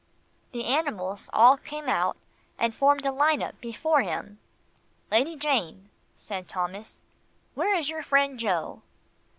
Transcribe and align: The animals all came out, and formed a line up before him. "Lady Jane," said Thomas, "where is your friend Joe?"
The 0.51 0.65
animals 0.65 1.29
all 1.31 1.57
came 1.57 1.87
out, 1.87 2.17
and 2.57 2.73
formed 2.73 3.05
a 3.05 3.11
line 3.11 3.43
up 3.43 3.61
before 3.61 4.01
him. 4.01 4.39
"Lady 5.11 5.35
Jane," 5.35 5.89
said 6.15 6.47
Thomas, 6.49 7.03
"where 7.53 7.75
is 7.75 7.87
your 7.91 8.01
friend 8.01 8.39
Joe?" 8.39 8.81